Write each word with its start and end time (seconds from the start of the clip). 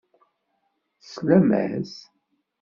Teslam-as? 0.99 1.93